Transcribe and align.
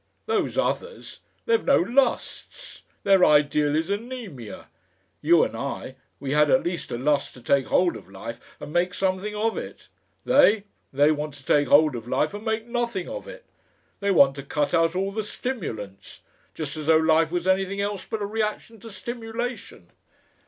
Those 0.25 0.57
others 0.57 1.19
they've 1.45 1.63
no 1.63 1.77
lusts. 1.77 2.81
Their 3.03 3.23
ideal 3.23 3.75
is 3.75 3.91
anaemia. 3.91 4.67
You 5.21 5.43
and 5.43 5.55
I, 5.55 5.95
we 6.19 6.31
had 6.31 6.49
at 6.49 6.63
least 6.63 6.89
a 6.89 6.97
lust 6.97 7.35
to 7.35 7.39
take 7.43 7.67
hold 7.67 7.95
of 7.95 8.09
life 8.09 8.39
and 8.59 8.73
make 8.73 8.95
something 8.95 9.35
of 9.35 9.59
it. 9.59 9.89
They 10.25 10.63
they 10.91 11.11
want 11.11 11.35
to 11.35 11.45
take 11.45 11.67
hold 11.67 11.95
of 11.95 12.07
life 12.07 12.33
and 12.33 12.43
make 12.43 12.65
nothing 12.65 13.07
of 13.07 13.27
it. 13.27 13.45
They 13.99 14.09
want 14.09 14.35
to 14.37 14.41
cut 14.43 14.73
out 14.73 14.95
all 14.95 15.11
the 15.11 15.21
stimulants. 15.21 16.21
Just 16.55 16.75
as 16.77 16.87
though 16.87 16.97
life 16.97 17.31
was 17.31 17.45
anything 17.45 17.79
else 17.79 18.03
but 18.03 18.23
a 18.23 18.25
reaction 18.25 18.79
to 18.79 18.89
stimulation!"... 18.89 19.91